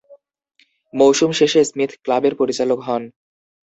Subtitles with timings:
[0.93, 3.03] মৌসুম শেষে স্মিথ ক্লাবের পরিচালক হন।